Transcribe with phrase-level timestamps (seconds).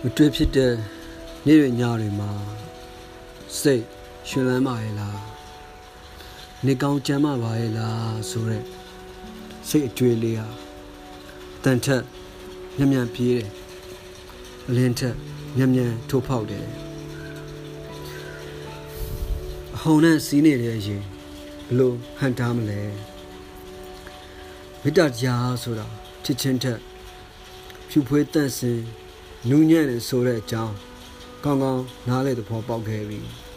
[0.00, 0.74] တွေ့ဖြစ်တဲ့
[1.46, 2.30] နေ့တွေညတွေမှာ
[3.60, 3.84] စိတ်
[4.28, 5.18] ရှင်လန်းပါရဲ့လား
[6.64, 8.64] နေကောင်းကြမ်းပါပါရဲ့လားဆိုရက်
[9.68, 10.46] စိတ်အတွေ့လေးဟာ
[11.62, 12.02] တန်ထက်
[12.78, 13.50] ညံ့ညံ့ပြေးတယ်
[14.68, 15.16] အလင်းထက်
[15.58, 16.66] ညံ့ညံ့ထိုးဖောက်တယ်
[19.74, 21.02] အဟုန်နဲ့စီးနေတဲ့အရင်
[21.68, 22.80] ဘလို့ဟန်တားမလဲ
[24.82, 25.86] မေတ္တာတရားဆိုတာ
[26.24, 26.80] ချစ်ချင်းထက်
[27.88, 28.80] ဖြူဖွေးတန့်စင်
[29.46, 30.74] နူးညံ့တယ်ဆိုတဲ့အကြောင်း
[31.44, 33.20] ကောင်းကောင်းနားလေသဘောပေါက်ခဲ့ပြီ။